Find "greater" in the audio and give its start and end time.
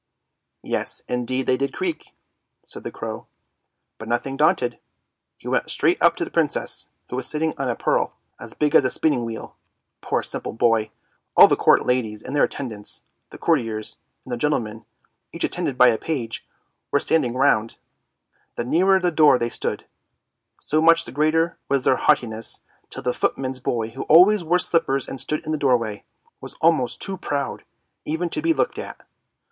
21.11-21.59